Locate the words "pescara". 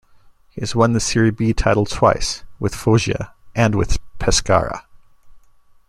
4.17-4.85